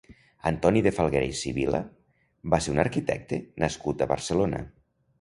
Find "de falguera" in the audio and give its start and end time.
0.87-1.27